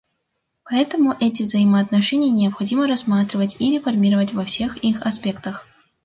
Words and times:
Поэтому 0.63 1.13
эти 1.19 1.43
взаимоотношения 1.43 2.31
необходимо 2.31 2.87
рассматривать 2.87 3.57
и 3.59 3.71
реформировать 3.77 4.33
во 4.33 4.43
всех 4.45 4.77
их 4.77 4.99
аспектах. 5.05 5.67